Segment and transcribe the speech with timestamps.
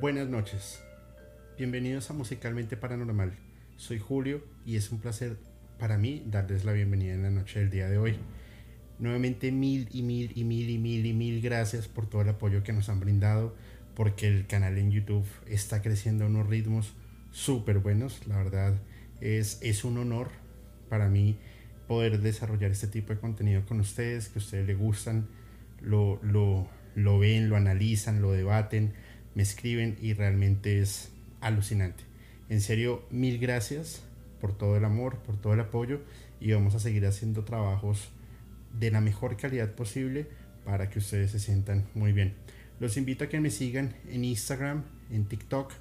[0.00, 0.80] Buenas noches.
[1.56, 3.32] Bienvenidos a Musicalmente Paranormal.
[3.76, 5.38] Soy Julio y es un placer
[5.76, 8.16] para mí darles la bienvenida en la noche del día de hoy.
[9.00, 12.62] Nuevamente mil y mil y mil y mil y mil gracias por todo el apoyo
[12.62, 13.56] que nos han brindado
[13.96, 16.94] porque el canal en YouTube está creciendo a unos ritmos
[17.32, 18.24] súper buenos.
[18.28, 18.80] La verdad
[19.20, 20.30] es, es un honor
[20.88, 21.40] para mí
[21.88, 25.26] poder desarrollar este tipo de contenido con ustedes, que a ustedes les gustan,
[25.80, 28.92] lo, lo, lo ven, lo analizan, lo debaten
[29.38, 32.02] me escriben y realmente es alucinante.
[32.48, 34.02] En serio, mil gracias
[34.40, 36.00] por todo el amor, por todo el apoyo
[36.40, 38.08] y vamos a seguir haciendo trabajos
[38.80, 40.26] de la mejor calidad posible
[40.64, 42.34] para que ustedes se sientan muy bien.
[42.80, 44.82] Los invito a que me sigan en Instagram,
[45.12, 45.72] en TikTok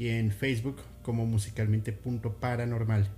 [0.00, 3.08] y en Facebook como musicalmente.paranormal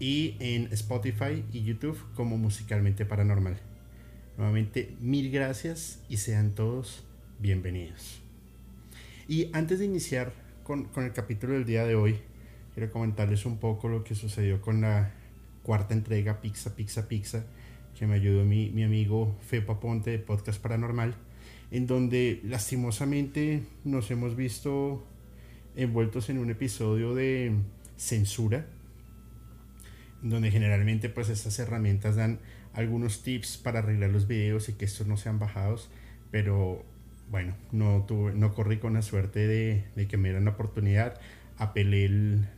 [0.00, 3.58] y en Spotify y YouTube como musicalmente paranormal.
[4.38, 7.04] Nuevamente, mil gracias y sean todos
[7.38, 8.22] bienvenidos.
[9.28, 10.32] Y antes de iniciar
[10.64, 12.16] con, el capítulo del día de hoy,
[12.72, 15.12] quiero comentarles un poco lo que sucedió con la
[15.62, 17.44] cuarta entrega Pizza, Pizza, Pizza,
[17.94, 21.14] que me ayudó mi, mi amigo Fepa Ponte de Podcast Paranormal,
[21.70, 25.06] en donde lastimosamente nos hemos visto
[25.76, 27.52] envueltos en un episodio de
[27.98, 28.64] censura,
[30.22, 32.40] donde generalmente pues estas herramientas dan
[32.72, 35.90] algunos tips para arreglar los videos y que estos no sean bajados,
[36.30, 36.82] pero
[37.30, 41.20] bueno, no, tuve, no corrí con la suerte de, que me dieran la oportunidad,
[41.56, 42.08] apelé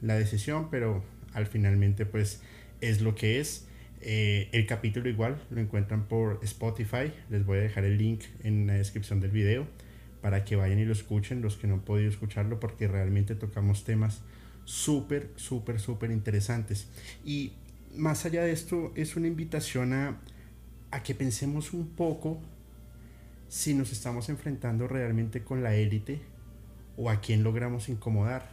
[0.01, 2.43] la decisión, pero al finalmente pues
[2.81, 3.67] es lo que es.
[4.03, 8.67] Eh, el capítulo igual lo encuentran por Spotify, les voy a dejar el link en
[8.67, 9.67] la descripción del video
[10.23, 13.85] para que vayan y lo escuchen los que no han podido escucharlo porque realmente tocamos
[13.85, 14.23] temas
[14.65, 16.89] súper, súper, súper interesantes.
[17.25, 17.55] Y
[17.97, 22.41] más allá de esto es una invitación a que pensemos un poco
[23.50, 26.21] si nos estamos enfrentando realmente con la élite
[26.97, 28.49] o a quién logramos incomodar.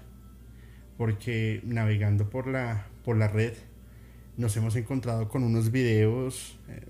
[0.98, 3.54] Porque navegando por la, por la red
[4.38, 6.82] nos hemos encontrado con unos videos eh,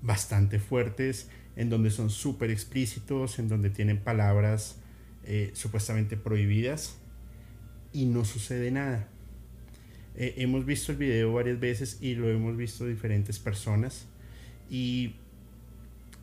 [0.00, 4.76] bastante fuertes en donde son súper explícitos, en donde tienen palabras
[5.24, 6.96] eh, supuestamente prohibidas
[7.92, 9.06] y no sucede nada.
[10.16, 14.06] Eh, hemos visto el video varias veces y lo hemos visto diferentes personas
[14.70, 15.16] y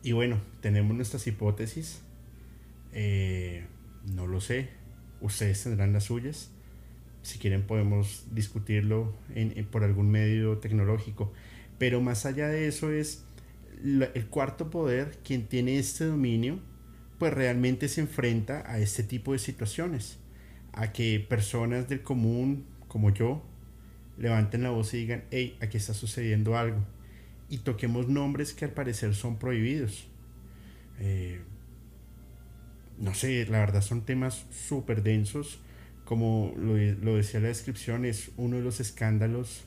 [0.02, 2.00] y bueno, tenemos nuestras hipótesis.
[2.92, 3.64] Eh,
[4.14, 4.68] no lo sé.
[5.20, 6.50] Ustedes tendrán las suyas.
[7.22, 9.14] Si quieren podemos discutirlo
[9.70, 11.32] por algún medio tecnológico.
[11.78, 13.24] Pero más allá de eso es
[13.82, 16.58] el cuarto poder, quien tiene este dominio,
[17.18, 20.18] pues realmente se enfrenta a este tipo de situaciones.
[20.72, 23.42] A que personas del común, como yo,
[24.18, 26.84] levanten la voz y digan, hey, aquí está sucediendo algo
[27.52, 30.06] y toquemos nombres que al parecer son prohibidos.
[31.00, 31.42] Eh,
[32.96, 35.60] no sé, la verdad son temas súper densos.
[36.06, 36.76] Como lo,
[37.14, 39.64] decía la descripción, es uno de los escándalos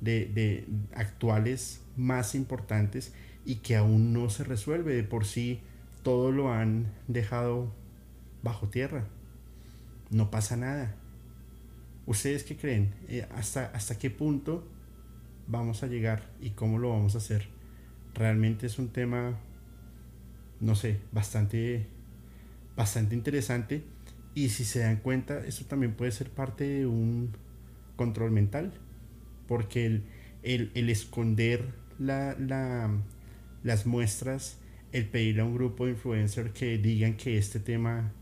[0.00, 3.12] de, actuales más importantes
[3.44, 4.94] y que aún no se resuelve.
[4.94, 5.62] De por sí,
[6.04, 7.74] todo lo han dejado
[8.44, 9.04] bajo tierra.
[10.10, 10.94] No pasa nada.
[12.06, 12.94] ¿Ustedes qué creen?
[13.08, 14.64] Eh, ¿Hasta, ¿Hasta qué punto
[15.46, 17.48] vamos a llegar y cómo lo vamos a hacer?
[18.14, 19.38] Realmente es un tema,
[20.60, 21.86] no sé, bastante,
[22.76, 23.84] bastante interesante.
[24.34, 27.30] Y si se dan cuenta, eso también puede ser parte de un
[27.96, 28.72] control mental.
[29.48, 30.04] Porque el,
[30.42, 32.36] el, esconder la,
[33.62, 34.58] las muestras,
[34.92, 38.12] el pedirle a un grupo de influencers que digan que este tema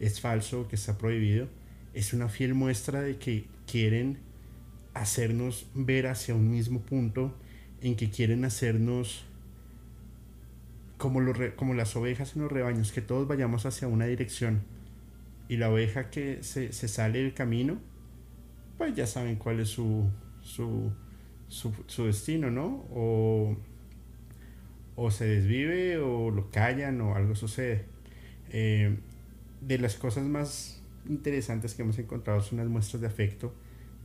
[0.00, 1.48] es falso, que está prohibido,
[1.94, 4.18] es una fiel muestra de que quieren
[4.94, 7.34] hacernos ver hacia un mismo punto,
[7.80, 9.24] en que quieren hacernos
[10.96, 11.20] como,
[11.56, 14.62] como las ovejas en los rebaños, que todos vayamos hacia una dirección.
[15.48, 17.78] Y la oveja que se, sale del camino,
[18.76, 20.10] pues ya saben cuál es su,
[20.42, 20.92] su,
[21.48, 22.84] su, destino, ¿no?
[22.90, 23.56] O,
[24.96, 27.86] o, se desvive o lo callan o algo sucede.
[28.50, 28.98] Eh,
[29.60, 33.54] de las cosas más interesantes que hemos encontrado son las muestras de afecto,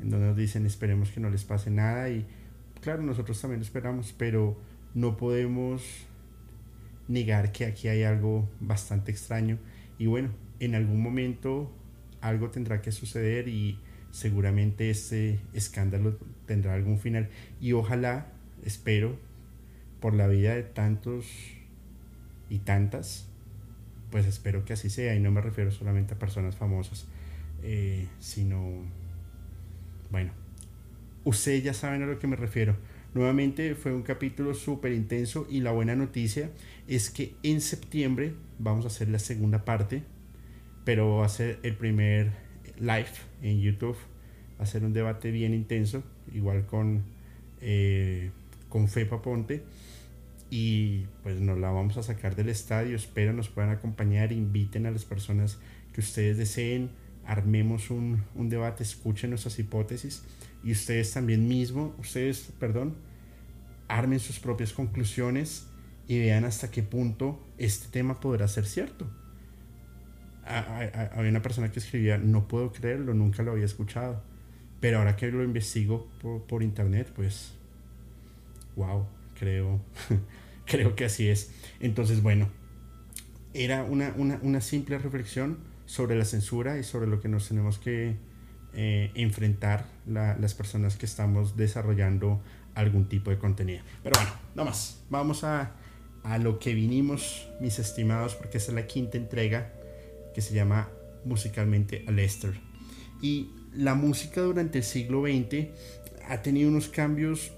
[0.01, 2.25] en donde nos dicen esperemos que no les pase nada y
[2.81, 4.57] claro, nosotros también esperamos, pero
[4.94, 5.84] no podemos
[7.07, 9.57] negar que aquí hay algo bastante extraño.
[9.98, 10.30] Y bueno,
[10.60, 11.72] en algún momento
[12.22, 13.80] algo tendrá que suceder y
[14.12, 17.30] seguramente este escándalo tendrá algún final.
[17.60, 18.28] Y ojalá,
[18.63, 19.18] espero,
[20.00, 21.25] por la vida de tantos
[22.50, 23.28] y tantas,
[24.12, 25.16] pues espero que así sea.
[25.16, 27.07] Y no me refiero solamente a personas famosas,
[27.63, 28.84] eh, sino,
[30.13, 30.31] bueno,
[31.24, 32.77] ustedes ya saben a lo que me refiero.
[33.15, 36.51] Nuevamente fue un capítulo súper intenso y la buena noticia
[36.88, 40.04] es que en septiembre vamos a hacer la segunda parte,
[40.86, 42.31] pero va a ser el primer
[42.80, 43.07] live
[43.42, 43.98] en YouTube,
[44.60, 47.01] va a ser un debate bien intenso, igual con,
[47.60, 48.30] eh,
[48.69, 49.63] con Fepa Ponte.
[50.51, 52.95] Y pues nos la vamos a sacar del estadio.
[52.95, 55.57] Espero nos puedan acompañar, inviten a las personas
[55.92, 56.92] que ustedes deseen,
[57.25, 60.24] armemos un, un debate, escuchen nuestras hipótesis
[60.64, 62.96] y ustedes también mismo, ustedes, perdón,
[63.88, 65.68] armen sus propias conclusiones
[66.08, 69.10] y vean hasta qué punto este tema podrá ser cierto.
[70.46, 74.22] Había una persona que escribía, no puedo creerlo, nunca lo había escuchado.
[74.81, 77.54] Pero ahora que lo investigo por, por internet, pues,
[78.75, 79.06] wow,
[79.40, 79.80] creo
[80.66, 81.52] Creo que así es.
[81.80, 82.48] Entonces, bueno,
[83.54, 85.58] era una, simple reflexión
[85.94, 88.16] sobre la censura y sobre lo que nos tenemos que
[88.74, 92.42] eh, enfrentar las personas que estamos desarrollando
[92.74, 93.84] algún tipo de contenido.
[94.01, 95.04] Pero bueno, nada más.
[95.12, 95.74] Vamos a,
[96.24, 99.72] a lo que vinimos, mis estimados, porque esta es la quinta entrega
[100.34, 100.90] que se llama
[101.25, 102.60] musicalmente a Lester.
[103.22, 105.68] Y la música durante el siglo XX
[106.28, 107.51] ha tenido unos cambios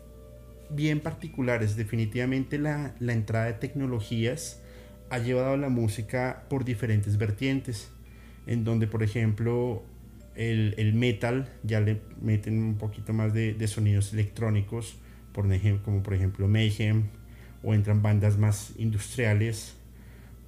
[0.69, 1.77] bien particulares.
[1.77, 4.59] Definitivamente la, entrada de tecnologías
[5.09, 7.94] ha llevado a la música por diferentes vertientes,
[8.47, 9.83] en donde por ejemplo
[10.35, 14.97] el, metal ya le meten un poquito más de, sonidos electrónicos,
[15.31, 17.03] por ejemplo, como por ejemplo Mayhem,
[17.63, 19.75] o entran bandas más industriales,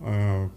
[0.01, 0.49] ah,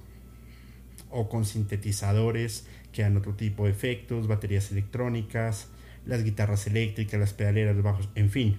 [1.10, 5.68] o con sintetizadores que dan otro tipo de efectos, baterías electrónicas,
[6.06, 8.58] las guitarras eléctricas, las pedaleras, los bajos, en fin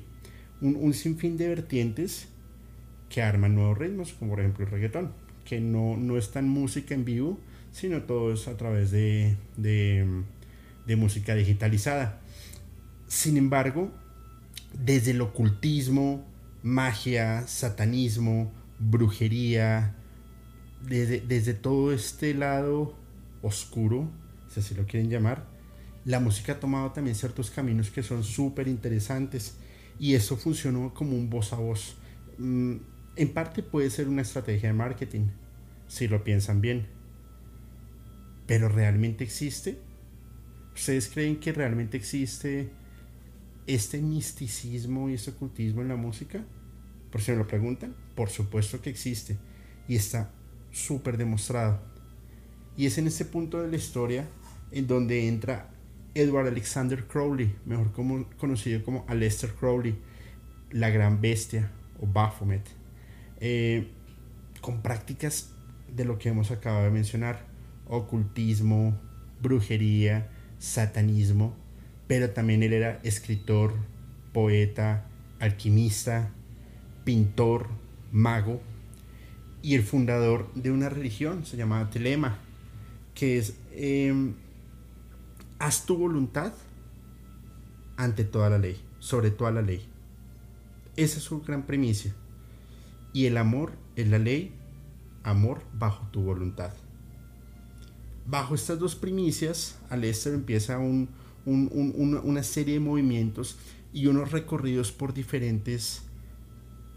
[0.62, 2.28] un, sinfín de vertientes
[3.10, 5.12] que arman nuevos ritmos, como por ejemplo el reggaetón,
[5.44, 7.40] que no, no es tan música en vivo,
[7.72, 12.20] sino todo es a través de, de, música digitalizada.
[13.08, 13.92] Sin embargo,
[14.74, 16.26] desde el ocultismo,
[16.64, 19.96] magia, satanismo, brujería,
[20.86, 22.94] desde, desde, todo este lado
[23.42, 24.10] oscuro,
[24.50, 25.48] si así lo quieren llamar,
[26.04, 29.56] la música ha tomado también ciertos caminos que son súper interesantes
[30.00, 31.96] y eso funcionó como un voz a voz.
[32.38, 32.78] Mm,
[33.16, 35.28] en parte puede ser una estrategia de marketing,
[35.88, 37.01] si lo piensan bien.
[38.48, 39.80] Pero ¿realmente existe?
[40.74, 42.70] ¿Ustedes creen que realmente existe
[43.68, 46.44] este misticismo y este ocultismo en la música?
[47.12, 49.38] Por si me lo preguntan, por supuesto que existe
[49.88, 50.32] y está
[50.72, 51.82] súper demostrado.
[52.78, 54.28] Y es en este punto de la historia
[54.72, 55.70] en donde entra
[56.14, 57.92] Edward Alexander Crowley, mejor
[58.38, 59.98] conocido como Aleister Crowley,
[60.72, 61.72] la gran bestia
[62.02, 62.64] o Baphomet,
[63.40, 63.92] eh,
[64.62, 65.54] con prácticas
[65.94, 67.46] de lo que hemos acabado de mencionar,
[67.92, 69.00] ocultismo,
[69.42, 71.56] brujería, satanismo,
[72.08, 73.74] pero también él era escritor,
[74.34, 75.06] poeta,
[75.40, 76.32] alquimista,
[77.04, 77.68] pintor,
[78.12, 78.62] mago
[79.62, 82.40] y el fundador de una religión, se llamaba Telema,
[83.14, 84.34] que es em,
[85.60, 86.54] haz tu voluntad
[87.98, 89.86] ante toda la ley, sobre toda la ley.
[90.96, 92.10] Esa es su gran premisa.
[93.14, 94.56] Y el amor es la ley
[95.24, 96.74] Amor bajo tu voluntad.
[98.32, 103.58] Bajo estas dos primicias, Alester empieza una serie de movimientos
[103.92, 106.04] y unos recorridos por diferentes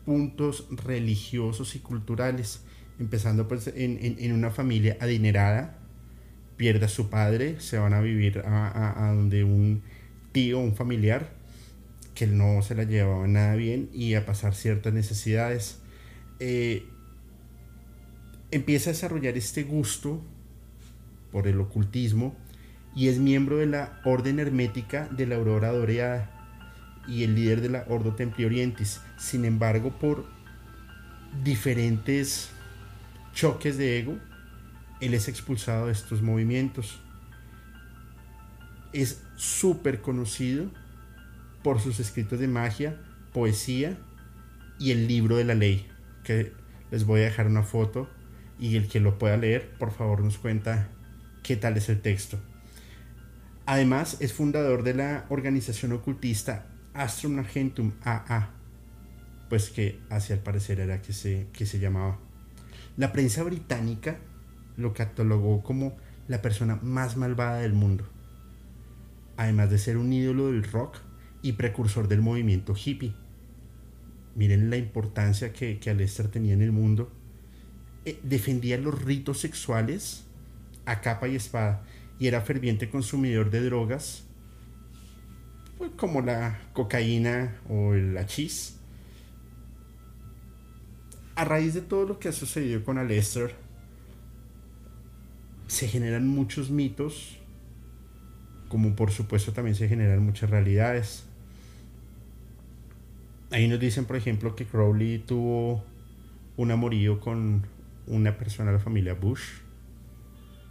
[0.04, 2.60] puntos religiosos y culturales,
[3.00, 5.76] empezando pues en, una familia adinerada,
[6.56, 9.82] pierde a su padre, se van a vivir a, donde un
[10.30, 11.34] tío, un familiar,
[12.14, 15.80] que no se la llevaba nada bien y a pasar ciertas necesidades.
[16.38, 16.86] Eh,
[18.52, 20.22] empieza a desarrollar este gusto
[21.34, 22.36] por el ocultismo
[22.94, 26.30] y es miembro de la Orden Hermética de la Aurora Doreada
[27.08, 29.00] y el líder de la Ordo Templi Orientis.
[29.18, 30.26] Sin embargo, por
[31.42, 32.50] diferentes
[33.34, 34.16] choques de ego,
[35.00, 37.00] él es expulsado de estos movimientos.
[38.92, 40.70] Es súper conocido
[41.64, 43.00] por sus escritos de magia,
[43.32, 43.98] poesía
[44.78, 45.88] y el libro de la ley,
[46.22, 46.52] que
[46.92, 48.08] les voy a dejar una foto
[48.60, 50.90] y el que lo pueda leer, por favor nos cuenta
[51.44, 52.40] qué tal es el texto.
[53.66, 58.50] Además, es fundador de la organización ocultista Astrum Argentum AA,
[59.48, 62.18] pues que hacia el parecer era que se, que se llamaba.
[62.96, 64.18] La prensa británica
[64.76, 65.96] lo catalogó como
[66.28, 68.04] la persona más malvada del mundo,
[69.36, 70.98] además de ser un ídolo del rock
[71.42, 73.14] y precursor del movimiento hippie.
[74.34, 77.12] Miren la importancia que, que Alester tenía en el mundo.
[78.04, 80.23] Eh, defendía los ritos sexuales
[80.86, 81.82] a capa y espada
[82.18, 84.24] y era ferviente consumidor de drogas
[85.78, 88.76] pues, como la cocaína o el hachís.
[91.34, 93.54] A raíz de todo lo que ha sucedido con Alester,
[95.66, 97.38] se generan muchos mitos,
[98.68, 101.24] como por supuesto también se generan muchas realidades.
[103.50, 105.84] Ahí nos dicen, por ejemplo, que Crowley tuvo
[106.56, 107.66] un amorío con
[108.06, 109.63] una persona de la familia Bush.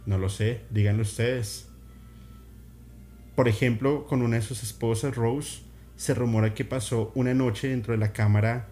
[0.06, 1.68] No lo sé, díganlo ustedes.
[3.34, 5.62] Por ejemplo, con una de sus esposas, Rose,
[5.96, 8.68] se rumora que pasó una noche dentro de la cámara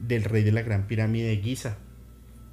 [0.00, 1.78] del rey de la Gran Pirámide de Giza.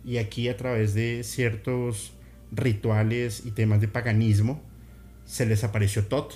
[0.05, 2.13] Y aquí a través de ciertos
[2.51, 4.63] rituales y temas de paganismo,
[5.25, 6.33] se les apareció Tot,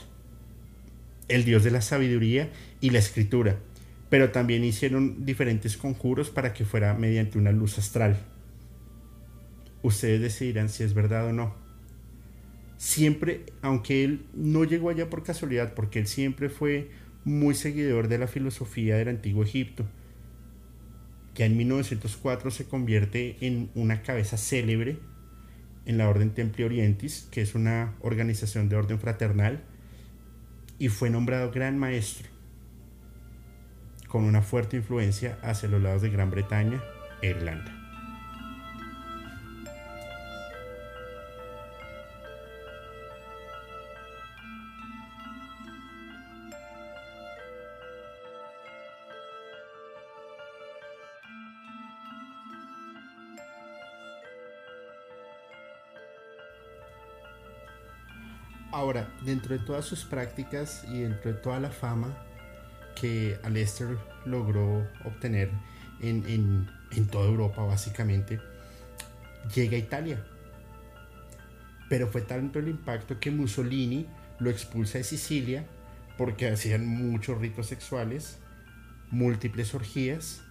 [1.28, 3.58] el dios de la sabiduría y la escritura,
[4.10, 8.18] pero también hicieron diferentes conjuros para que fuera mediante una luz astral.
[9.82, 11.65] Ustedes decidirán si es verdad o no
[12.78, 16.90] siempre, aunque él no llegó allá por casualidad, porque él siempre fue
[17.24, 19.86] muy seguidor de la filosofía del antiguo Egipto,
[21.36, 25.00] ya en 1904 se convierte en una cabeza célebre
[25.86, 29.62] en la Orden Templi Orientis, que es una organización de orden fraternal,
[30.80, 32.28] y fue nombrado gran maestro,
[34.08, 36.82] con una fuerte influencia hacia los lados de Gran Bretaña
[37.22, 37.75] e Irlanda.
[58.76, 62.14] Ahora, dentro de todas sus prácticas y dentro de toda la fama
[63.00, 65.50] que Alester logró obtener
[66.02, 66.68] en,
[67.10, 68.42] toda Europa básicamente,
[69.56, 70.26] llega a Italia.
[71.88, 74.08] Pero fue tanto el impacto que Mussolini
[74.40, 75.66] lo expulsa de Sicilia
[76.18, 78.40] porque hacían muchos ritos sexuales,
[79.10, 80.42] múltiples orgías,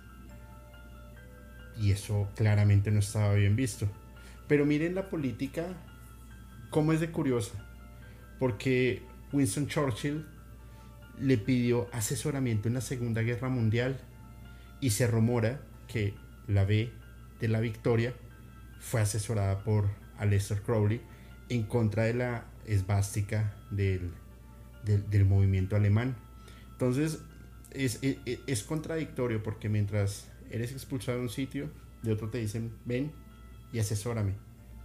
[1.78, 3.87] y eso claramente no estaba bien visto.
[4.49, 5.66] Pero miren la política,
[6.71, 7.52] cómo es de curiosa
[8.44, 9.00] porque
[9.32, 10.26] Winston Churchill
[11.18, 13.98] le pidió asesoramiento en la Segunda Guerra Mundial
[14.82, 16.12] y se rumora que
[16.46, 16.92] la B
[17.40, 18.12] de la victoria
[18.80, 21.00] fue asesorada por Aleister Crowley
[21.48, 24.10] en contra de la esvástica del,
[24.84, 26.14] del, movimiento alemán.
[26.72, 27.20] Entonces
[27.70, 31.70] es, es, es, contradictorio porque mientras eres expulsado de un sitio,
[32.02, 33.10] de otro te dicen ven
[33.72, 34.34] y asesórame,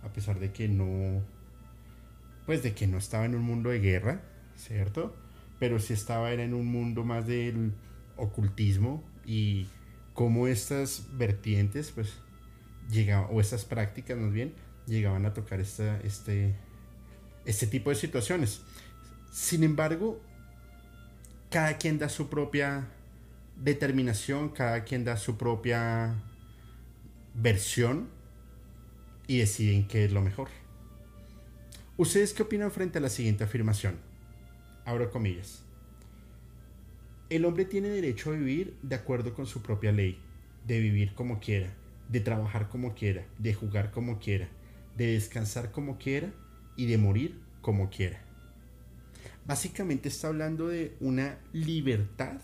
[0.02, 1.22] a pesar de que no
[2.50, 4.24] pues de que no estaba en un mundo de guerra,
[4.56, 5.16] ¿cierto?
[5.60, 7.74] Pero sí estaba era en un mundo más del
[8.18, 9.68] ocultismo y
[10.16, 12.12] cómo estas vertientes, pues,
[12.90, 14.56] llegaban, o estas prácticas más bien,
[14.88, 16.56] llegaban a tocar esta, este,
[17.46, 18.64] este tipo de situaciones.
[19.32, 20.20] Sin embargo,
[21.52, 22.88] cada quien da su propia
[23.58, 26.16] determinación, cada quien da su propia
[27.36, 28.10] versión
[29.28, 30.50] y deciden qué es lo mejor.
[32.00, 33.98] ¿Ustedes qué opinan frente a la siguiente afirmación?
[34.86, 35.66] Abro comillas.
[37.30, 40.18] El hombre tiene derecho a vivir de acuerdo con su propia ley,
[40.66, 41.74] de vivir como quiera,
[42.08, 44.48] de trabajar como quiera, de jugar como quiera,
[44.96, 46.32] de descansar como quiera
[46.78, 48.22] y de morir como quiera.
[49.46, 52.40] Básicamente está hablando de una libertad,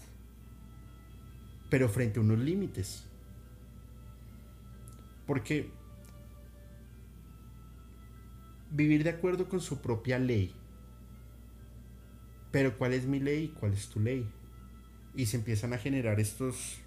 [1.69, 3.05] pero frente a unos límites.
[5.25, 5.71] Porque
[8.75, 10.53] vivir de acuerdo con su propia ley.
[12.51, 14.27] Pero ¿cuál es mi ley y cuál es tu ley?
[15.15, 16.81] Y se empiezan a generar estos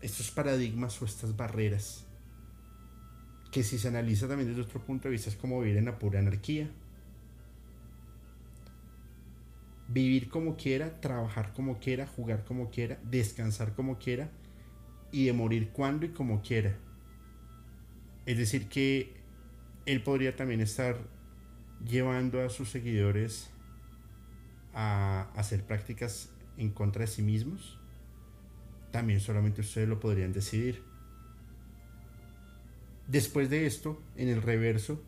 [0.00, 2.06] estos paradigmas o estas barreras
[3.50, 5.98] que si se analiza también desde otro punto de vista es como vivir en la
[5.98, 6.70] pura anarquía.
[9.88, 14.30] Vivir como quiera, trabajar como quiera, jugar como quiera, descansar como quiera
[15.10, 16.78] y de morir cuando y como quiera.
[18.24, 19.19] Es decir, que
[19.86, 20.98] él podría también estar
[21.84, 23.50] llevando a sus seguidores
[24.74, 27.80] a hacer prácticas en contra de sí mismos
[28.90, 30.82] también solamente ustedes lo podrían decidir.
[33.06, 35.02] Después de esto, en el reverso,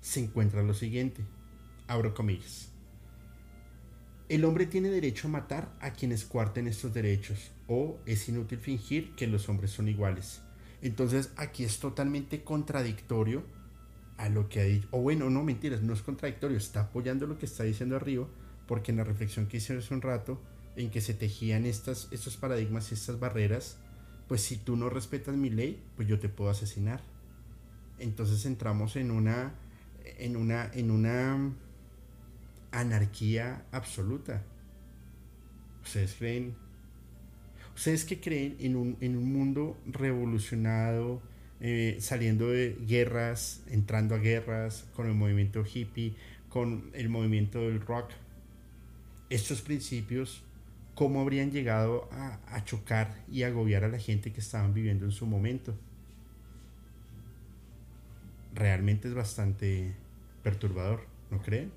[0.00, 1.22] se encuentra lo siguiente.
[1.86, 2.68] Abro comillas.
[4.28, 9.14] El hombre tiene derecho a matar a quienes cuarten estos derechos, o es inútil fingir
[9.16, 10.40] que los hombres son iguales.
[10.82, 13.44] Entonces aquí es totalmente contradictorio
[14.20, 14.86] a lo que ha dicho.
[14.90, 18.26] O bueno, no mentiras, no es contradictorio, está apoyando lo que está diciendo arriba,
[18.68, 20.38] porque en la reflexión que hice hace un rato,
[20.76, 23.78] en que se tejían estas, estos paradigmas y estas barreras,
[24.28, 27.00] pues si tú no respetas mi ley, pues yo te puedo asesinar.
[27.98, 29.54] Entonces entramos en una,
[30.18, 31.52] en una, en una
[32.72, 34.42] anarquía absoluta.
[35.82, 36.54] ¿Ustedes creen?
[37.74, 41.22] ¿Ustedes que creen en un, en un mundo revolucionado,
[41.60, 46.14] eh, saliendo de guerras, entrando a guerras, con el movimiento hippie,
[46.48, 48.10] con el movimiento del rock?
[49.28, 50.42] Estos principios
[51.00, 55.24] cómo habrían llegado a, chocar y agobiar a la gente que estaban viviendo en su
[55.24, 55.74] momento.
[58.54, 59.94] Realmente es bastante
[60.42, 61.72] perturbador, ¿no creen?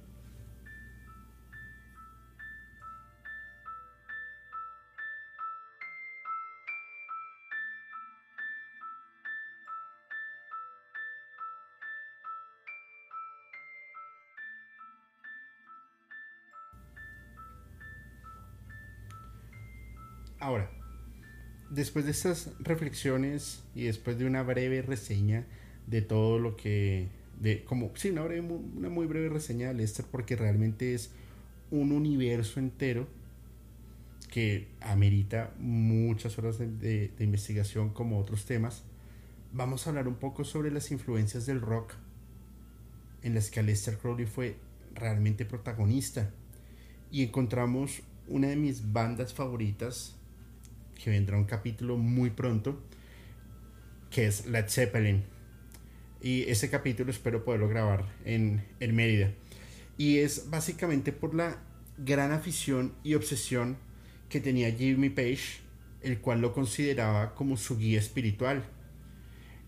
[21.74, 25.46] Después de estas reflexiones y después de una breve reseña
[25.88, 27.10] de todo lo que
[27.40, 31.12] de como sí una una muy breve reseña de Lester porque realmente es
[31.72, 33.08] un universo entero
[34.30, 38.84] que amerita muchas horas de, de, investigación como otros temas.
[39.52, 41.94] Vamos a hablar un poco sobre las influencias del rock
[43.22, 44.58] en las que Lester Crowley fue
[44.96, 46.32] realmente protagonista.
[47.12, 50.16] Y encontramos una de mis bandas favoritas
[51.02, 52.82] que vendrá un capítulo muy pronto,
[54.10, 55.24] que es Led Zeppelin.
[56.22, 59.32] Y ese capítulo espero poderlo grabar en, en Mérida.
[59.98, 61.58] Y es básicamente por la
[61.98, 63.78] gran afición y obsesión
[64.30, 65.62] que tenía Jimmy Page,
[66.02, 68.64] el cual lo consideraba como su guía espiritual.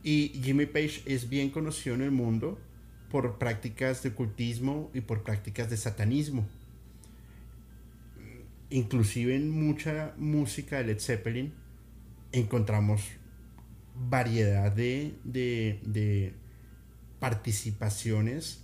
[0.04, 2.60] Y Jimmy Page es bien conocido en el mundo
[3.12, 6.48] por prácticas de ocultismo y por prácticas de satanismo
[8.70, 11.54] inclusive en mucha música de Led Zeppelin
[12.32, 13.02] encontramos
[13.96, 16.34] variedad de, de,
[17.20, 18.62] participaciones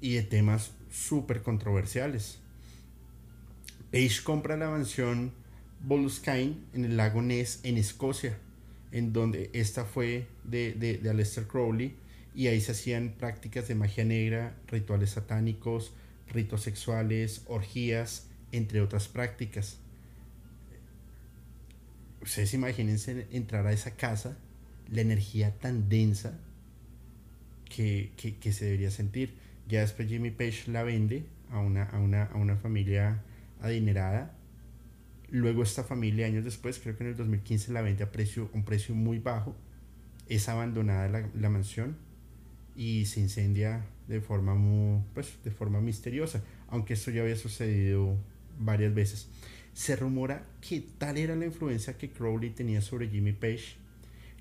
[0.00, 2.38] y de temas súper controversiales.
[3.90, 5.32] Page compra la mansión
[5.80, 8.38] Boleskine en el lago Ness en Escocia,
[8.92, 11.96] en donde esta fue de, de, de Aleister Crowley,
[12.34, 15.92] y ahí se hacían prácticas de magia negra, rituales satánicos,
[16.32, 19.78] ritos sexuales, orgías, entre otras prácticas.
[22.22, 24.38] Ustedes imagínense entrar a esa casa,
[24.90, 26.38] la energía tan densa
[27.68, 28.12] que,
[28.52, 29.34] se debería sentir.
[29.68, 33.22] Ya después Jimmy Page la vende a una, a una, a una familia
[33.60, 34.36] adinerada.
[35.30, 38.64] Luego esta familia, años después, creo que en el 2015 la vende a precio, un
[38.64, 39.56] precio muy bajo.
[40.28, 41.96] Es abandonada la, la mansión
[42.76, 46.42] y se incendia de forma muy, pues, de forma misteriosa.
[46.68, 48.16] Aunque esto ya había sucedido
[48.58, 49.28] varias veces.
[49.72, 53.76] Se rumora que tal era la influencia que Crowley tenía sobre Jimmy Page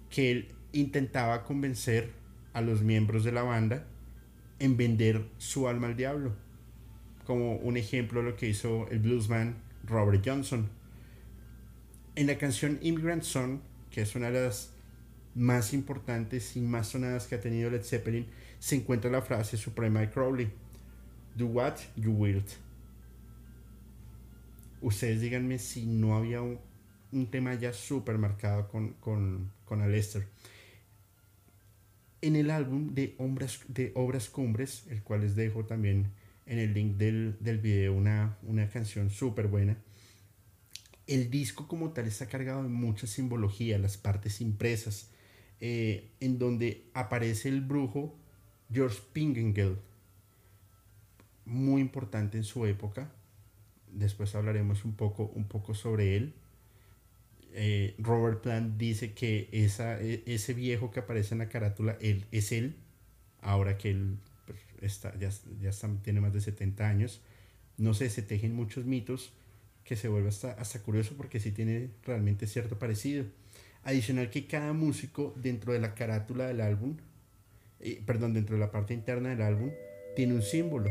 [0.10, 2.12] que él intentaba convencer
[2.54, 3.88] a los miembros de la banda
[4.60, 6.34] en vender su alma al diablo.
[7.26, 10.69] Como un ejemplo lo que hizo el bluesman Robert Johnson.
[12.15, 14.71] En la canción Immigrant Son, que es una de las
[15.36, 18.28] más importantes y más sonadas que ha tenido Led Zeppelin,
[18.60, 20.52] se encuentra la frase suprema de Crowley:
[21.36, 22.43] Do what you will
[24.84, 26.60] ustedes díganme si no había un,
[27.32, 28.93] tema ya súper marcado con,
[29.65, 30.28] con Alester.
[32.22, 36.12] En el álbum de, Obras, de Obras Cumbres, el cual les dejo también
[36.46, 39.78] en el link del, del video una, una canción súper buena,
[41.08, 45.10] el disco como tal está cargado de mucha simbología, las partes impresas,
[45.60, 48.15] eh, en donde aparece el brujo
[48.72, 49.78] George Pingengel,
[51.46, 53.12] muy importante en su época.
[53.93, 56.34] Después hablaremos un poco, un poco sobre él.
[57.53, 62.25] Eh, Robert Plant dice que esa, e, ese viejo que aparece en la carátula él,
[62.32, 62.75] es él,
[63.41, 65.29] ahora que él pues, está, ya,
[65.62, 67.21] ya tiene más de 70 años.
[67.77, 69.34] No sé, se tejen muchos mitos
[69.84, 73.25] que se vuelve hasta, hasta curioso porque sí tiene realmente cierto parecido.
[73.84, 76.97] Adicional que cada músico dentro de la carátula del álbum,
[77.82, 79.71] eh, perdón, dentro de la parte interna del álbum,
[80.15, 80.89] tiene un símbolo.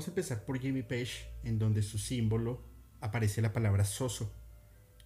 [0.00, 2.64] Vamos a empezar por Jimmy Page, en donde su símbolo
[3.02, 4.32] aparece la palabra soso,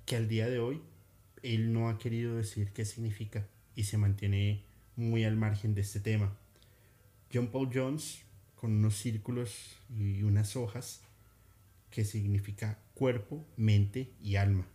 [0.06, 0.82] que al día de hoy
[1.42, 4.62] él no ha querido decir qué significa y se mantiene
[4.94, 6.38] muy al margen de este tema.
[7.32, 8.22] John Paul Jones,
[8.54, 11.02] con unos círculos y unas hojas,
[11.90, 14.68] que significa cuerpo, mente y alma.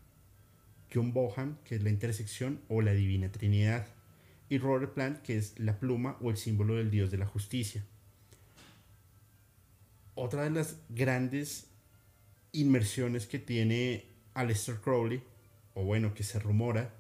[0.93, 3.88] John Bohan, que es la intersección o la divina trinidad.
[4.49, 7.86] Y Robert Plant, que es la pluma o el símbolo del dios de la justicia.
[10.21, 11.67] Otra de las grandes
[12.51, 14.03] inmersiones que tiene
[14.34, 15.23] Aleister Crowley,
[15.75, 16.93] o bueno, que se rumora,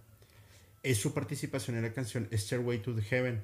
[0.83, 3.43] es su participación en la canción Stairway to the Heaven,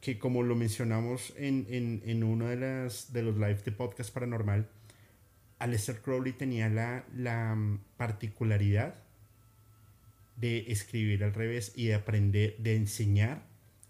[0.00, 4.68] que como lo mencionamos en, en, uno de, las, de los live de podcast paranormal,
[5.58, 9.02] Aleister Crowley tenía la, la mm, particularidad
[10.36, 13.42] de escribir al revés y de aprender, de enseñar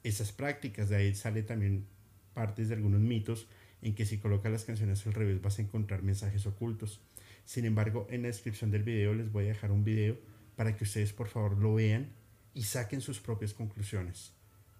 [0.04, 0.88] esas prácticas.
[0.88, 1.84] De ahí sale también
[2.32, 3.46] partes de algunos mitos
[3.82, 7.00] en que si colocas las canciones al revés vas a encontrar mensajes ocultos.
[7.44, 10.18] Sin embargo, en la descripción del video les voy a dejar un video
[10.56, 12.10] para que ustedes por favor lo vean
[12.54, 14.32] y saquen sus propias conclusiones.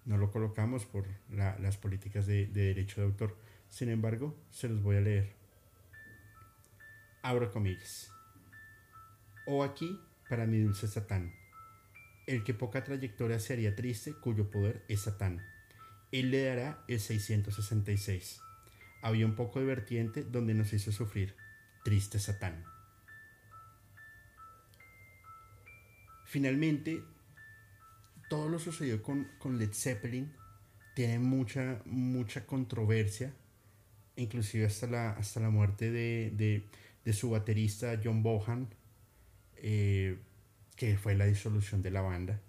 [0.05, 3.37] No lo colocamos por las políticas de, de derecho de autor.
[3.69, 5.33] Sin embargo, se los voy a leer.
[7.21, 8.11] Abro comillas.
[9.45, 11.33] O aquí para mi dulce Satán.
[12.27, 15.41] El que poca trayectoria sería triste, cuyo poder es Satán.
[16.11, 18.41] Él le dará el 666.
[19.01, 21.35] Había un poco de vertiente donde nos hizo sufrir
[21.83, 22.63] triste Satán.
[26.25, 27.01] Finalmente,
[28.29, 30.31] todo lo sucedió con, con Led Zeppelin
[30.93, 33.33] tiene mucha, mucha controversia,
[34.17, 36.63] inclusive hasta la, hasta la muerte de,
[37.13, 38.67] su baterista John Bohan,
[39.55, 40.19] eh,
[40.75, 42.41] que fue la disolución de la banda.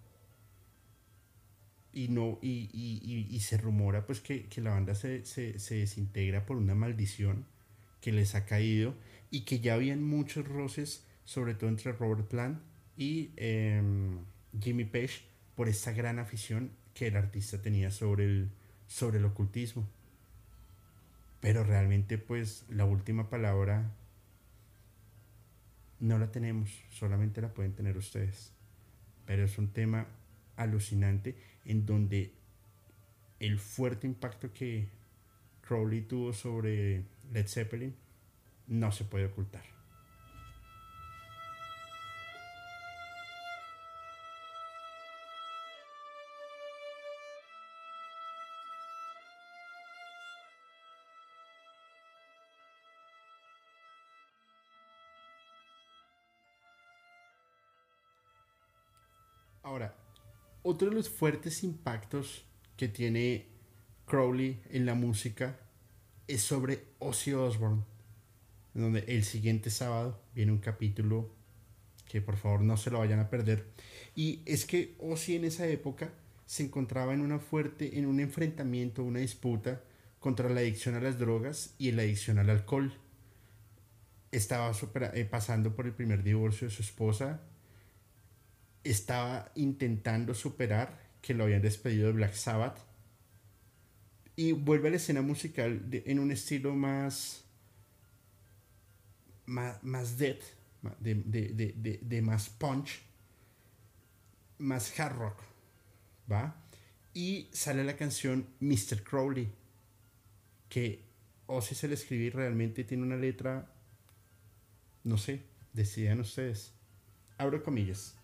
[1.92, 6.74] Y, no, y, se rumora pues que, la banda se, se, se, desintegra por una
[6.74, 7.46] maldición
[8.00, 8.94] que les ha caído
[9.30, 12.60] y que ya habían muchos roces, sobre todo entre Robert Plant
[12.96, 14.18] y em,
[14.60, 15.22] Jimmy Page,
[15.56, 18.50] por esta gran afición que el artista tenía sobre el,
[18.86, 19.88] sobre el ocultismo.
[21.40, 23.92] Pero realmente pues la última palabra
[25.98, 28.52] no la tenemos, solamente la pueden tener ustedes.
[29.26, 30.06] Pero es un tema
[30.60, 32.32] alucinante en donde
[33.40, 34.88] el fuerte impacto que
[35.62, 37.94] Crowley tuvo sobre Led Zeppelin
[38.68, 39.64] no se puede ocultar.
[59.62, 59.94] Ahora,
[60.62, 62.44] otro de los fuertes impactos
[62.76, 63.46] que tiene
[64.06, 65.58] Crowley en la música
[66.26, 67.82] es sobre Ozzy Osbourne
[68.74, 71.34] donde el siguiente sábado viene un capítulo
[72.08, 73.66] que por favor no se lo vayan a perder.
[74.14, 76.12] Y es que Ozzy en esa época
[76.46, 79.82] se encontraba en una fuerte, en un enfrentamiento, una disputa
[80.18, 82.92] contra la adicción a las drogas y la adicción al alcohol.
[84.32, 84.72] Estaba
[85.14, 87.42] eh, pasando por el primer divorcio de su esposa.
[88.84, 92.78] Estaba intentando superar que lo habían despedido de Black Sabbath.
[94.36, 97.44] Y vuelve a la escena musical en un estilo más
[99.50, 100.38] más, más dead,
[101.00, 103.02] de, más punch,
[104.58, 105.42] más hard rock,
[106.30, 106.56] ¿va?
[107.12, 109.02] Y sale la canción Mr.
[109.02, 109.52] Crowley,
[110.68, 111.04] que
[111.46, 113.74] o si se le escribí realmente tiene una letra,
[115.02, 116.72] no sé, decidan ustedes.
[117.36, 118.14] Abro comillas.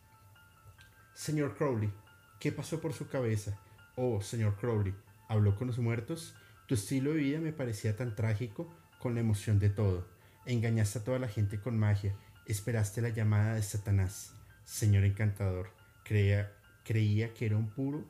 [1.16, 1.90] Señor Crowley,
[2.38, 3.58] ¿qué pasó por su cabeza?
[3.96, 4.94] Oh, señor Crowley,
[5.28, 6.34] ¿habló con los muertos?
[6.68, 10.06] Tu estilo de vida me parecía tan trágico con la emoción de todo.
[10.44, 12.14] Engañaste a toda la gente con magia.
[12.44, 14.34] Esperaste la llamada de Satanás.
[14.66, 15.70] Señor encantador,
[16.04, 16.52] creía,
[16.84, 18.04] creía que era un puro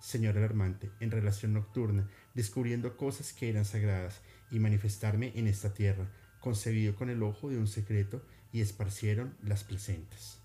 [0.00, 6.10] señor alarmante en relación nocturna, descubriendo cosas que eran sagradas y manifestarme en esta tierra,
[6.40, 10.40] concebido con el ojo de un secreto y esparcieron las placentas.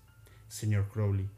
[0.46, 1.28] Señor Crowley,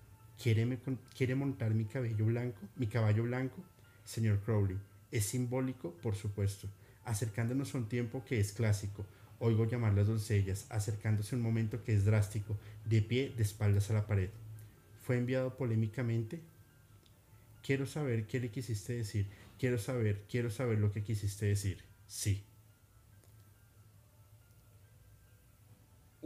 [0.43, 0.79] ¿quiere,
[1.17, 3.63] ¿quiere montar mi cabello blanco, mi caballo blanco?
[4.05, 4.79] Señor Crowley,
[5.11, 6.69] es simbólico, por supuesto,
[7.05, 9.05] acercándonos a un tiempo que es clásico.
[9.39, 13.91] Oigo llamar las doncellas, acercándose a un momento que es drástico, de pie, de espaldas
[13.91, 14.31] a la pared.
[15.03, 16.41] ¿Fue enviado polémicamente?
[17.63, 19.27] Quiero saber qué le quisiste decir.
[19.59, 21.83] Quiero saber, quiero saber lo que quisiste decir.
[22.07, 22.45] Sí.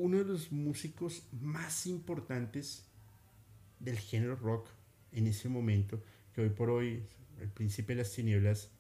[0.01, 2.85] uno de los músicos más importantes
[3.81, 4.69] del género rock
[5.13, 7.03] en ese momento, que hoy por hoy,
[7.41, 8.71] el príncipe de las tinieblas,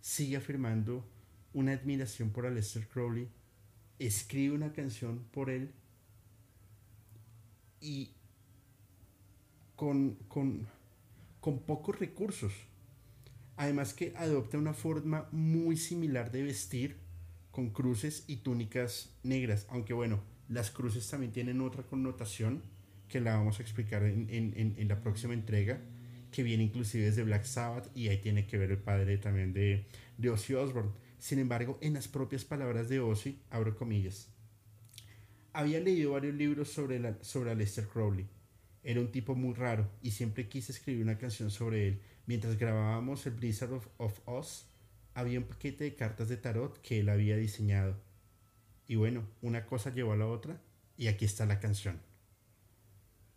[0.00, 1.04] sigue afirmando
[1.52, 3.28] una admiración por Aleister Crowley,
[3.98, 5.70] escribe una canción por él
[7.80, 8.10] y
[9.76, 10.66] con, con,
[11.40, 12.52] con pocos recursos.
[13.56, 16.96] Además que adopta una forma muy similar de vestir
[17.50, 22.62] con cruces y túnicas negras, aunque bueno, las cruces también tienen otra connotación
[23.08, 25.80] que la vamos a explicar en, la próxima entrega,
[26.30, 29.86] que viene inclusive desde Black Sabbath y ahí tiene que ver el padre también de,
[30.18, 30.92] de Ozzy Osbourne.
[31.18, 34.28] Sin embargo, en las propias palabras de Ozzy, abro comillas,
[35.52, 38.26] había leído varios libros sobre, la, sobre Aleister Crowley.
[38.82, 42.00] Era un tipo muy raro y siempre quise escribir una canción sobre él.
[42.26, 44.66] Mientras grabábamos el Blizzard of Oz,
[45.14, 47.96] había un paquete de cartas de tarot que él había diseñado
[48.88, 50.60] y bueno, una cosa llevó a la otra
[50.96, 52.00] y aquí está la canción.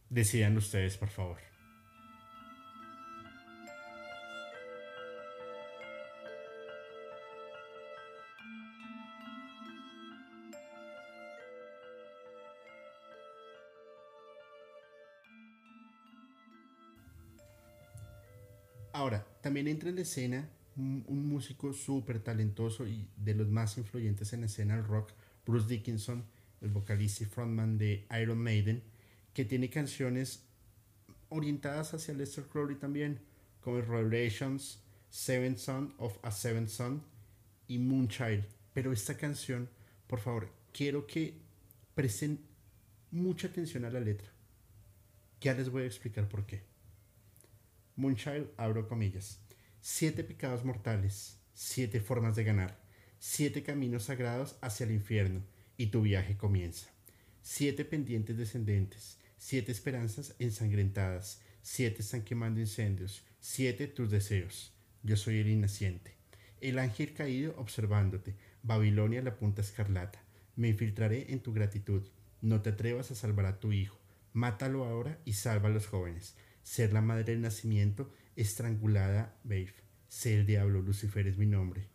[0.10, 1.38] Decidan ustedes, por favor.
[18.92, 24.34] Ahora, también entra en la escena un, músico súper talentoso y de los más influyentes
[24.34, 25.12] en la escena del rock,
[25.46, 26.26] Bruce Dickinson,
[26.62, 28.84] el vocalista y frontman de Iron Maiden,
[29.34, 30.44] que tiene canciones
[31.30, 33.20] orientadas hacia Lester Crowley también,
[33.62, 37.04] como Revelations, Seven Son of a Seven Son
[37.68, 38.44] y Moonchild.
[38.74, 39.70] Pero esta canción,
[40.08, 41.42] por favor, quiero que
[41.96, 42.40] presten
[43.12, 44.30] mucha atención a la letra.
[45.42, 46.64] Ya les voy a explicar por qué.
[47.96, 49.40] Moonchild, abro comillas.
[49.82, 52.90] Siete pecados mortales, siete formas de ganar
[53.20, 55.44] siete caminos sagrados hacia el infierno,
[55.78, 56.90] y tu viaje comienza.
[57.42, 64.74] Siete pendientes descendentes, siete esperanzas ensangrentadas, siete están quemando incendios, siete tus deseos.
[65.04, 66.16] Yo soy el innaciente.
[66.62, 70.22] El ángel caído observándote, Babilonia la punta escarlata.
[70.58, 72.04] Me infiltraré en tu gratitud.
[72.42, 73.98] No te atrevas a salvar a tu hijo.
[74.34, 76.36] Mátalo ahora y salva a los jóvenes.
[76.62, 79.74] Ser la madre del nacimiento, estrangulada, Babe.
[80.10, 81.88] Sé el diablo, Lucifer es mi nombre.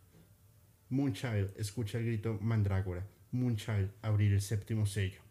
[0.89, 3.07] Moonchild, escucha el grito mandrágora.
[3.31, 5.24] Moonchild, abrir el séptimo sello.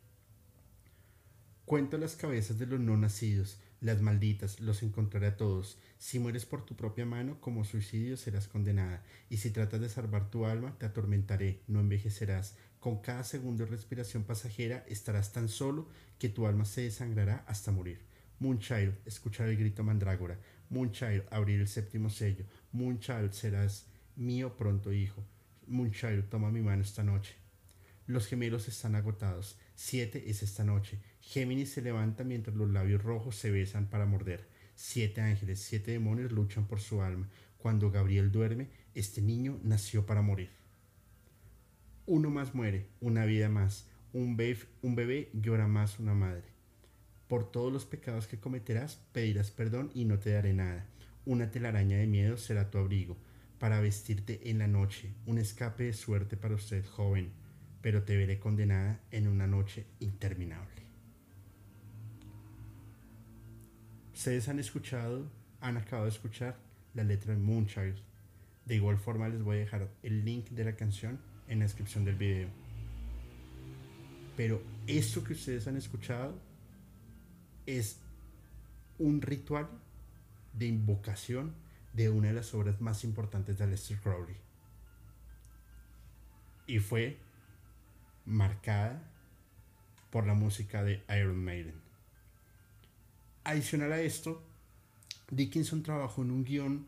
[1.66, 5.79] Cuento las cabezas de los no nacidos, las malditas, los encontraré a todos.
[5.96, 10.31] Si mueres por tu propia mano, como suicidio serás condenada, y si tratas de salvar
[10.31, 12.57] tu alma, te atormentaré, no envejecerás.
[12.81, 17.72] Con cada segundo de respiración pasajera estarás tan solo que tu alma se desangrará hasta
[17.72, 18.00] morir.
[18.40, 20.38] Moonchild, escuchar el grito mandrágora.
[20.68, 22.44] Moonchild, abrir el séptimo sello.
[22.72, 25.24] Moonchild, serás mío pronto, hijo.
[25.66, 27.37] Moonchild, toma mi mano esta noche.
[28.07, 29.59] Los gemelos están agotados.
[29.74, 30.98] Siete es esta noche.
[31.27, 34.47] Géminis se levanta mientras los labios rojos se besan para morder.
[34.77, 37.29] Siete ángeles, siete demonios luchan por su alma.
[37.59, 40.51] Cuando Gabriel duerme, este niño nació para morir.
[42.07, 43.89] Uno más muere, una vida más.
[44.13, 44.39] Un,
[44.83, 46.45] un bebé llora más una madre.
[47.27, 50.87] Por todos los pecados que cometerás, pedirás perdón y no te daré nada.
[51.25, 53.17] Una telaraña de miedo será tu abrigo
[53.59, 57.33] para vestirte en la noche, un escape de suerte para usted, joven,
[57.81, 60.84] pero te veré condenada en una noche interminable.
[64.14, 65.29] Ustedes han escuchado,
[65.61, 66.57] han acabado de escuchar
[66.94, 67.96] la letra de Moonchild.
[68.64, 72.05] De igual forma les voy a dejar el link de la canción en la descripción
[72.05, 72.48] del video.
[74.37, 76.38] Pero esto que ustedes han escuchado
[77.66, 77.98] es
[78.98, 79.68] un ritual
[80.53, 81.53] de invocación
[81.92, 84.37] de una de las obras más importantes de Aleister Crowley.
[86.68, 87.18] Y fue
[88.24, 89.03] marcada
[90.11, 91.84] por la música de Iron Maiden.
[93.44, 94.42] Adicional a esto,
[95.30, 96.87] Dickinson trabajó en un guion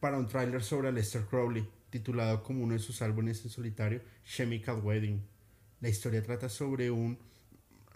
[0.00, 4.80] para un tráiler sobre Lester Crowley, titulado como uno de sus álbumes en solitario, Chemical
[4.82, 5.22] Wedding.
[5.80, 7.18] La historia trata sobre un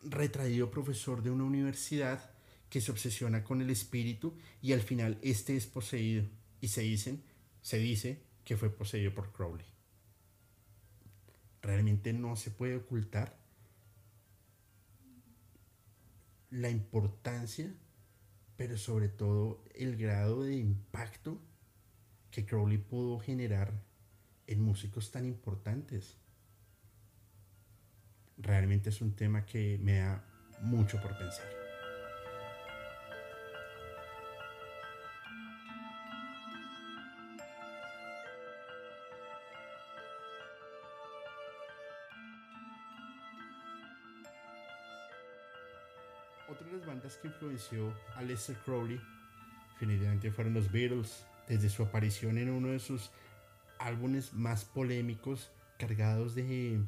[0.03, 2.31] retraído profesor de una universidad
[2.69, 6.25] que se obsesiona con el espíritu y al final este es poseído
[6.61, 6.99] y se
[7.61, 9.67] se dice que fue poseído por Crowley.
[11.61, 13.39] Realmente no se puede ocultar
[16.51, 17.73] la importancia,
[18.63, 21.37] pero sobre todo el grado de impacto
[22.31, 23.73] que Crowley pudo generar
[24.47, 26.17] en músicos tan importantes.
[28.39, 30.25] Realmente es un tema que me da
[30.61, 31.62] mucho por pensar.
[46.53, 49.01] Otra de las bandas que influenció a Lester Crowley
[49.73, 53.11] definitivamente fueron los Beatles, desde su aparición en uno de sus
[53.79, 56.79] álbumes más polémicos, cargados de,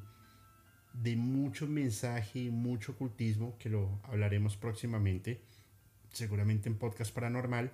[0.92, 5.40] de mucho mensaje y mucho ocultismo, que lo hablaremos próximamente,
[6.12, 7.72] seguramente en podcast paranormal,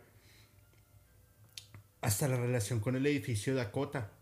[2.02, 4.12] hasta la relación con el edificio Dakota,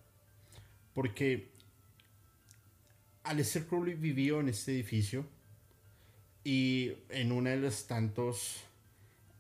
[0.95, 1.51] porque
[3.25, 5.27] Aleister Crowley vivió en este edificio
[6.45, 8.65] y en uno de los tantos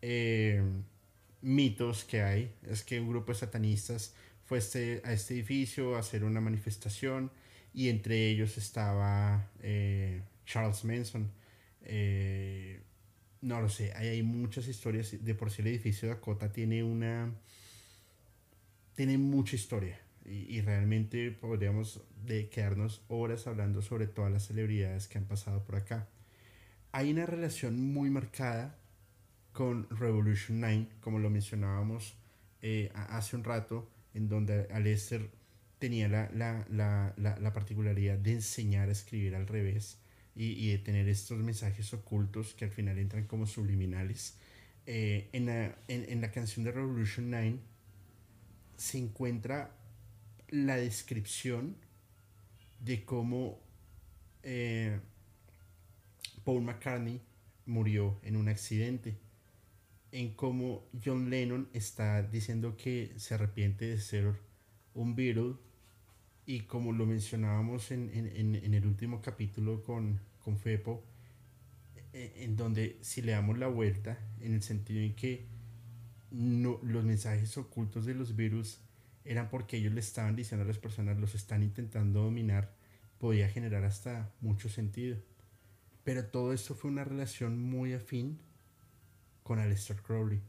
[0.03, 0.63] eh,
[1.43, 6.01] mitos que hay es que un grupo de satanistas fue este, a este edificio a
[6.01, 7.31] hacer una manifestación
[7.75, 11.31] y entre ellos estaba eh, Charles Manson.
[11.83, 12.81] Eh,
[13.41, 15.25] no lo sé, hay, hay, muchas historias.
[15.25, 17.33] De por sí el edificio de Dakota tiene una...
[18.95, 20.01] Tiene mucha historia.
[20.25, 25.63] Y, y realmente podríamos de quedarnos horas hablando sobre todas las celebridades que han pasado
[25.65, 26.09] por acá.
[26.93, 28.79] Hay una relación muy marcada
[29.53, 32.15] con Revolution 9, como lo mencionábamos
[32.63, 35.31] eh, hace un rato, en donde Alester
[35.79, 39.99] tenía la, la, la, la, particularidad de enseñar a escribir al revés
[40.35, 44.37] y, de tener estos mensajes ocultos que al final entran como subliminales.
[44.87, 47.59] Eh, en, la, en, en, la canción de Revolution 9
[48.77, 49.77] se encuentra
[50.49, 51.77] la descripción
[52.81, 53.61] de cómo
[54.43, 54.99] eh,
[56.49, 57.21] Paul McCartney
[57.67, 59.19] murió en un accidente
[60.13, 64.33] en cómo John Lennon está diciendo que se arrepiente de ser
[64.95, 65.57] un Beatle
[66.47, 71.05] y como lo mencionábamos en, en, en el último capítulo con, con Fepo,
[72.15, 75.45] e, en donde si le damos la vuelta, en el sentido en que
[76.31, 78.81] no, los mensajes ocultos de los virus
[79.27, 82.75] eran porque ellos le estaban diciendo a las personas, los están intentando dominar,
[83.19, 85.19] podía generar hasta mucho sentido.
[86.09, 88.39] Pero todo esto fue una relación muy afín
[89.43, 90.41] con Aleister Crowley.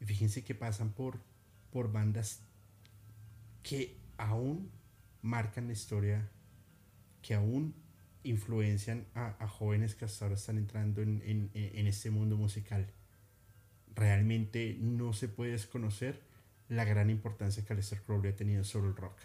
[0.00, 1.18] Y fíjense que pasan por,
[1.72, 2.38] por bandas
[3.64, 4.70] que aún
[5.20, 6.30] marcan la historia,
[7.20, 7.74] que aún
[8.22, 11.20] influencian a, jóvenes que hasta ahora están entrando en,
[11.52, 12.86] en este mundo musical.
[13.96, 16.22] Realmente no se puede desconocer
[16.68, 19.18] la gran importancia que Aleister Crowley ha tenido sobre el rock.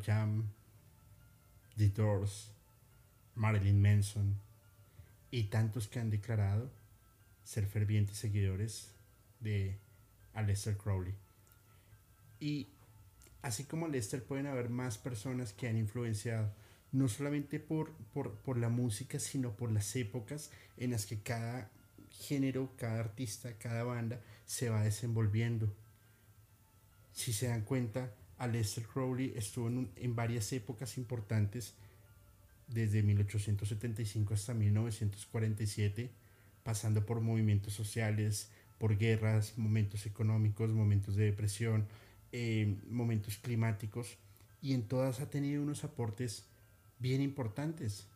[0.00, 0.44] Jam,
[1.76, 2.50] The Doors,
[3.34, 4.38] Marilyn Manson
[5.30, 6.70] y tantos que han declarado
[7.44, 8.92] ser fervientes seguidores
[9.40, 9.78] de
[10.34, 11.14] Aleister Crowley.
[12.40, 12.68] Y
[13.42, 16.52] así como Lester pueden haber más personas que han influenciado,
[16.92, 21.70] no solamente por, por, por, la música, sino por las épocas en las que cada
[22.10, 25.72] género, cada artista, cada banda se va desenvolviendo.
[27.12, 31.74] Si se dan cuenta, Aleister Crowley estuvo en, varias épocas importantes,
[32.68, 36.10] desde 1875 hasta 1947,
[36.62, 41.86] pasando por movimientos sociales, por guerras, momentos económicos, momentos de depresión,
[42.32, 44.16] eh, momentos climáticos,
[44.60, 46.46] y en todas ha tenido unos aportes
[46.98, 48.06] bien importantes.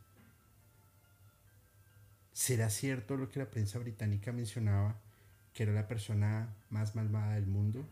[2.32, 5.00] ¿Será cierto lo que la prensa británica mencionaba,
[5.52, 7.84] que era la persona más malvada del mundo?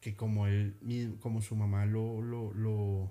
[0.00, 0.76] Que como él
[1.20, 3.10] como su mamá lo, lo, lo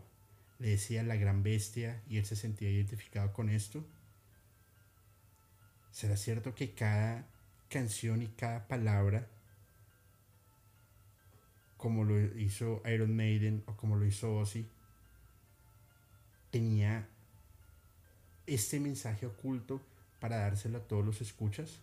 [0.60, 3.84] le decía la gran bestia y él se sentía identificado con esto.
[5.92, 7.26] ¿Será cierto que cada
[7.70, 9.28] canción y cada palabra,
[11.78, 14.68] como lo hizo Iron Maiden o como lo hizo Ozzy,
[16.52, 17.08] tenía
[18.46, 19.82] este mensaje oculto
[20.20, 21.80] para dárselo a todos los escuchas?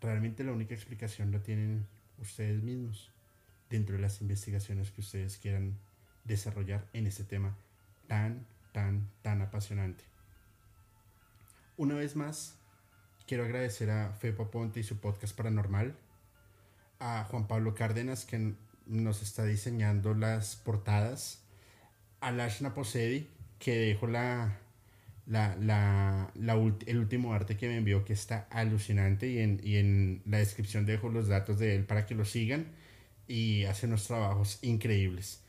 [0.00, 1.86] Realmente la única explicación la tienen
[2.18, 3.13] ustedes mismos
[3.74, 5.76] dentro de las investigaciones que ustedes quieran
[6.22, 7.56] desarrollar en este tema
[8.06, 10.04] tan, tan, tan apasionante.
[11.76, 12.54] Una vez más,
[13.26, 15.96] quiero agradecer a Fepo Ponte y su podcast paranormal,
[17.00, 18.54] a Juan Pablo Cárdenas que
[18.86, 21.42] nos está diseñando las portadas,
[22.20, 24.60] a Lashna Posedi que dejó la,
[25.26, 26.30] la, la,
[26.86, 30.86] el último arte que me envió que está alucinante y en, y en la descripción
[30.86, 32.66] dejo los datos de él para que lo sigan
[33.28, 35.42] y hace unos trabajos increíbles.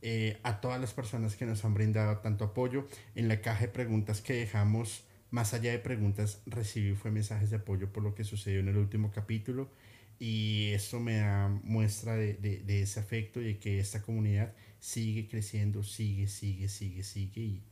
[0.00, 3.68] Eh, a todas las personas que nos han brindado tanto apoyo en la caja de
[3.68, 8.24] preguntas que dejamos más allá de preguntas recibí fue mensajes de apoyo por lo que
[8.24, 9.70] sucedió en el último capítulo
[10.18, 14.52] y eso me da muestra de, de, de ese afecto y de que esta comunidad
[14.78, 17.62] sigue creciendo, sigue, sigue, sigue, sigue y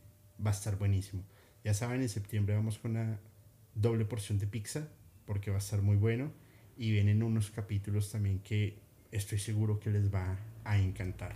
[0.43, 1.23] va a estar buenísimo.
[1.63, 3.19] Ya saben, en septiembre vamos con una
[3.75, 4.87] doble porción de pizza
[5.25, 6.31] porque va a estar muy bueno
[6.77, 8.79] y vienen unos capítulos también que
[9.11, 11.35] estoy seguro que les va a encantar.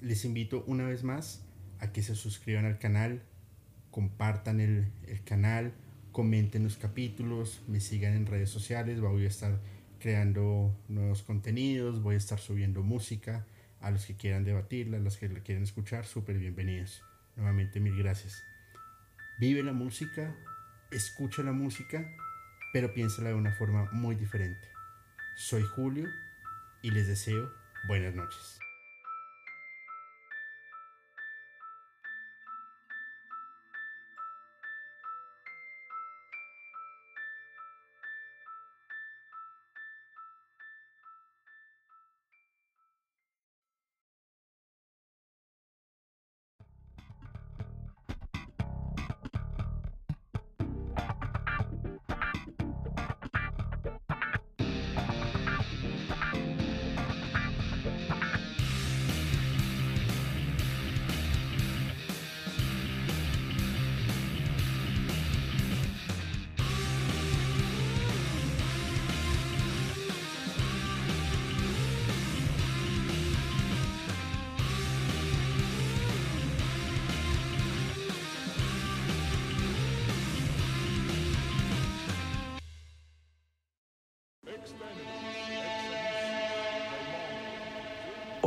[0.00, 1.44] Les invito una vez más
[1.80, 3.22] a que se suscriban al canal,
[3.90, 4.90] compartan el,
[5.24, 5.72] canal,
[6.12, 9.60] comenten los capítulos, me sigan en redes sociales, voy a estar
[9.98, 13.44] creando nuevos contenidos, voy a estar subiendo música
[13.80, 17.02] a los que quieran debatirla, a los que la quieren escuchar, súper bienvenidos.
[17.36, 18.42] Nuevamente mil gracias.
[19.38, 20.34] Vive la música,
[20.90, 22.08] escucha la música,
[22.72, 24.77] pero piénsala de una forma muy diferente.
[25.38, 26.08] Soy Julio
[26.82, 27.54] y les deseo
[27.86, 28.57] buenas noches.